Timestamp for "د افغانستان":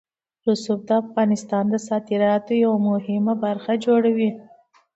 0.87-1.63